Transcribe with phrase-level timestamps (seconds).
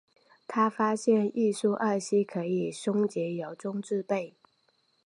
[0.47, 4.33] 他发现异戊二烯可以从松节油中制备。